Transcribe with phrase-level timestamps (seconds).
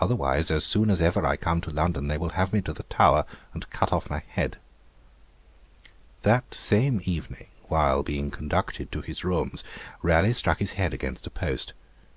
[0.00, 2.82] Otherwise, as soon as ever I come to London, they will have me to the
[2.82, 3.24] Tower,
[3.54, 4.56] and cut off my head.'
[6.22, 9.62] That same evening, while being conducted to his rooms,
[10.02, 11.74] Raleigh struck his head against a post.